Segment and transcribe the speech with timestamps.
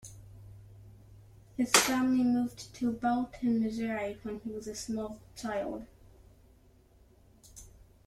[1.57, 5.85] His family moved to Belton, Missouri, when he was a small child.